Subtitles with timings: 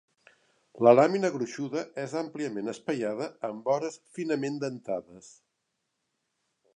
[0.85, 5.33] La làmina gruixuda és àmpliament espaiada amb vores finament dentades.